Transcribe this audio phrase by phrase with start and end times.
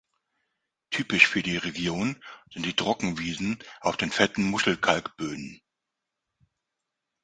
[0.89, 2.19] Typisch für die Region
[2.51, 5.61] sind die Trockenwiesen auf den fetten Muschelkalkböden.